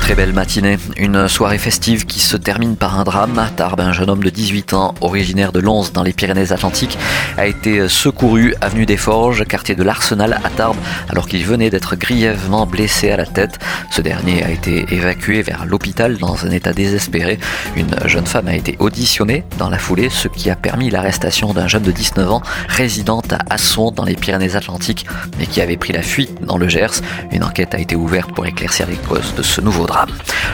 Très 0.00 0.14
belle 0.16 0.32
matinée, 0.32 0.78
une 0.96 1.28
soirée 1.28 1.58
festive 1.58 2.04
qui 2.04 2.18
se 2.20 2.36
termine 2.36 2.74
par 2.74 2.98
un 2.98 3.04
drame. 3.04 3.38
À 3.38 3.48
Tarbes, 3.48 3.80
un 3.80 3.92
jeune 3.92 4.10
homme 4.10 4.24
de 4.24 4.30
18 4.30 4.72
ans, 4.72 4.94
originaire 5.00 5.52
de 5.52 5.60
Lons 5.60 5.90
dans 5.94 6.02
les 6.02 6.12
Pyrénées-Atlantiques, 6.12 6.98
a 7.36 7.46
été 7.46 7.88
secouru 7.88 8.54
avenue 8.60 8.86
des 8.86 8.96
Forges, 8.96 9.44
quartier 9.44 9.76
de 9.76 9.84
l'Arsenal 9.84 10.40
à 10.42 10.48
Tarbes, 10.48 10.78
alors 11.08 11.28
qu'il 11.28 11.44
venait 11.44 11.70
d'être 11.70 11.94
grièvement 11.94 12.66
blessé 12.66 13.10
à 13.10 13.16
la 13.16 13.26
tête. 13.26 13.60
Ce 13.90 14.00
dernier 14.00 14.42
a 14.42 14.50
été 14.50 14.86
évacué 14.92 15.42
vers 15.42 15.64
l'hôpital 15.64 16.16
dans 16.16 16.44
un 16.44 16.50
état 16.50 16.72
désespéré. 16.72 17.38
Une 17.76 17.94
jeune 18.06 18.26
femme 18.26 18.48
a 18.48 18.56
été 18.56 18.76
auditionnée 18.80 19.44
dans 19.58 19.68
la 19.68 19.78
foulée, 19.78 20.08
ce 20.10 20.26
qui 20.26 20.50
a 20.50 20.56
permis 20.56 20.90
l'arrestation 20.90 21.52
d'un 21.52 21.68
jeune 21.68 21.84
de 21.84 21.92
19 21.92 22.32
ans, 22.32 22.42
résidente 22.68 23.32
à 23.32 23.38
Asson 23.50 23.92
dans 23.92 24.04
les 24.04 24.16
Pyrénées-Atlantiques, 24.16 25.06
mais 25.38 25.46
qui 25.46 25.60
avait 25.60 25.76
pris 25.76 25.92
la 25.92 26.02
fuite 26.02 26.42
dans 26.44 26.56
le 26.56 26.68
Gers. 26.68 27.00
Une 27.30 27.44
enquête 27.44 27.74
a 27.74 27.78
été 27.78 27.94
ouverte 27.94 28.32
pour 28.32 28.46
éclaircir 28.46 28.86
les 28.88 28.96
causes 28.96 29.34
de 29.36 29.42
ce 29.42 29.60
nouveau 29.60 29.86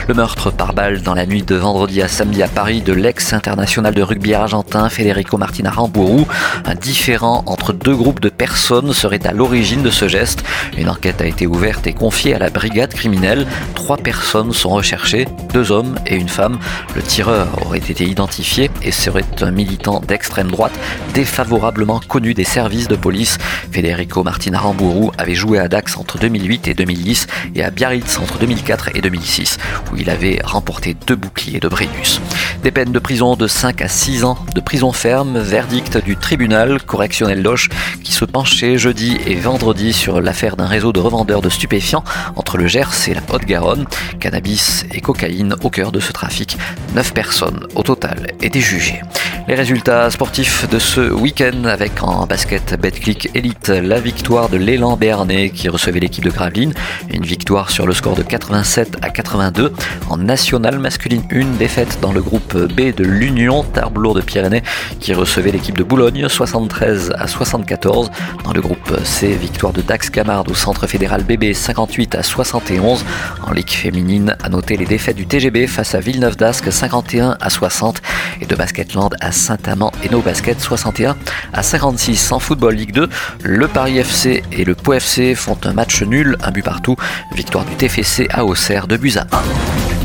Le 0.07 0.13
meurtre 0.13 0.51
par 0.51 0.73
balle 0.73 1.01
dans 1.01 1.13
la 1.13 1.25
nuit 1.25 1.43
de 1.43 1.55
vendredi 1.55 2.01
à 2.01 2.07
samedi 2.07 2.41
à 2.41 2.47
Paris 2.47 2.81
de 2.81 2.93
l'ex-international 2.93 3.93
de 3.93 4.01
rugby 4.01 4.33
argentin 4.33 4.89
Federico 4.89 5.37
Martina 5.37 5.69
Rambourou. 5.69 6.25
Un 6.65 6.75
différent 6.75 7.43
entre 7.45 7.73
deux 7.73 7.95
groupes 7.95 8.19
de 8.19 8.29
personnes 8.29 8.93
serait 8.93 9.27
à 9.27 9.33
l'origine 9.33 9.83
de 9.83 9.91
ce 9.91 10.07
geste. 10.07 10.43
Une 10.77 10.89
enquête 10.89 11.21
a 11.21 11.25
été 11.25 11.45
ouverte 11.45 11.85
et 11.87 11.93
confiée 11.93 12.33
à 12.33 12.39
la 12.39 12.49
brigade 12.49 12.93
criminelle. 12.93 13.45
Trois 13.75 13.97
personnes 13.97 14.53
sont 14.53 14.69
recherchées, 14.69 15.27
deux 15.53 15.71
hommes 15.71 15.95
et 16.07 16.15
une 16.15 16.29
femme. 16.29 16.57
Le 16.95 17.01
tireur 17.01 17.47
aurait 17.65 17.77
été 17.77 18.05
identifié 18.05 18.71
et 18.81 18.91
serait 18.91 19.25
un 19.41 19.51
militant 19.51 19.99
d'extrême 19.99 20.49
droite 20.49 20.77
défavorablement 21.13 21.99
connu 21.99 22.33
des 22.33 22.43
services 22.43 22.87
de 22.87 22.95
police. 22.95 23.37
Federico 23.71 24.23
Martina 24.23 24.59
Rambourou 24.59 25.11
avait 25.17 25.35
joué 25.35 25.59
à 25.59 25.67
Dax 25.67 25.97
entre 25.97 26.17
2008 26.17 26.69
et 26.69 26.73
2010 26.73 27.27
et 27.55 27.63
à 27.63 27.71
Biarritz 27.71 28.19
entre 28.19 28.39
2004 28.39 28.95
et 28.95 29.01
2006 29.27 29.57
où 29.91 29.97
il 29.97 30.09
avait 30.09 30.39
remporté 30.43 30.93
deux 30.93 31.15
boucliers 31.15 31.59
de 31.59 31.67
Brennus. 31.67 32.21
Des 32.63 32.71
peines 32.71 32.91
de 32.91 32.99
prison 32.99 33.35
de 33.35 33.47
5 33.47 33.81
à 33.81 33.87
6 33.87 34.23
ans 34.23 34.37
de 34.53 34.59
prison 34.59 34.91
ferme, 34.91 35.37
verdict 35.37 36.03
du 36.03 36.17
tribunal 36.17 36.81
correctionnel 36.81 37.41
Loche 37.41 37.69
qui 38.03 38.11
se 38.11 38.25
penchait 38.25 38.77
jeudi 38.77 39.17
et 39.25 39.35
vendredi 39.35 39.93
sur 39.93 40.21
l'affaire 40.21 40.57
d'un 40.57 40.65
réseau 40.65 40.91
de 40.91 40.99
revendeurs 40.99 41.41
de 41.41 41.49
stupéfiants 41.49 42.03
entre 42.35 42.57
le 42.57 42.67
Gers 42.67 43.07
et 43.07 43.13
la 43.13 43.21
Haute-Garonne. 43.29 43.85
Cannabis 44.19 44.85
et 44.91 45.01
cocaïne 45.01 45.55
au 45.63 45.69
cœur 45.69 45.91
de 45.91 45.99
ce 45.99 46.11
trafic. 46.11 46.57
9 46.95 47.13
personnes 47.13 47.67
au 47.75 47.83
total 47.83 48.33
étaient 48.41 48.59
jugées. 48.59 49.01
Les 49.47 49.55
résultats 49.55 50.09
sportifs 50.11 50.67
de 50.69 50.77
ce 50.77 51.09
week-end 51.09 51.63
avec 51.63 52.03
en 52.03 52.25
basket 52.25 52.77
Betclic 52.81 53.29
Elite 53.33 53.69
la 53.69 53.99
victoire 53.99 54.49
de 54.49 54.57
l'élan 54.57 54.97
béarnais 54.97 55.51
qui 55.51 55.69
recevait 55.69 56.01
l'équipe 56.01 56.25
de 56.25 56.31
Gravelines. 56.31 56.73
Une 57.13 57.23
victoire 57.23 57.69
sur 57.69 57.87
le 57.87 57.93
score 57.93 58.15
de 58.15 58.23
87 58.23 58.97
à 59.01 59.09
82. 59.09 59.71
En 60.09 60.17
nationale 60.17 60.79
masculine, 60.79 61.23
une 61.29 61.55
défaite 61.55 61.99
dans 62.01 62.11
le 62.11 62.21
groupe 62.21 62.46
B 62.55 62.95
de 62.95 63.03
l'Union 63.03 63.63
Tarbes 63.63 63.97
de 63.97 64.21
Pyrénées 64.21 64.63
qui 64.99 65.13
recevait 65.13 65.51
l'équipe 65.51 65.77
de 65.77 65.83
Boulogne 65.83 66.27
73 66.29 67.13
à 67.17 67.27
74. 67.27 68.09
Dans 68.43 68.53
le 68.53 68.61
groupe 68.61 68.99
C, 69.03 69.27
victoire 69.35 69.73
de 69.73 69.81
Dax 69.81 70.09
Camarde 70.09 70.49
au 70.49 70.53
centre 70.53 70.87
fédéral 70.87 71.23
BB 71.23 71.53
58 71.53 72.15
à 72.15 72.23
71. 72.23 73.05
En 73.45 73.51
ligue 73.51 73.69
féminine, 73.69 74.35
à 74.43 74.49
noter 74.49 74.77
les 74.77 74.85
défaites 74.85 75.15
du 75.15 75.25
TGB 75.25 75.67
face 75.67 75.95
à 75.95 75.99
Villeneuve 75.99 76.37
d'Ascq 76.37 76.71
51 76.71 77.37
à 77.41 77.49
60 77.49 78.01
et 78.41 78.45
de 78.45 78.55
Basketland 78.55 79.15
à 79.19 79.31
Saint-Amand 79.31 79.91
et 80.03 80.09
No 80.09 80.21
Basket 80.21 80.59
61 80.59 81.17
à 81.53 81.63
56. 81.63 82.31
En 82.31 82.39
football 82.39 82.75
Ligue 82.75 82.93
2, 82.93 83.09
le 83.43 83.67
Paris 83.67 83.97
FC 83.97 84.43
et 84.51 84.63
le 84.63 84.75
Pau 84.75 84.93
FC 84.93 85.35
font 85.35 85.57
un 85.63 85.73
match 85.73 86.01
nul, 86.03 86.37
un 86.43 86.51
but 86.51 86.63
partout. 86.63 86.95
Victoire 87.33 87.65
du 87.65 87.75
TFC 87.75 88.27
à 88.31 88.45
Auxerre 88.45 88.87
de 88.87 88.97
buts 88.97 89.15
à 89.17 89.27
1. 89.35 89.96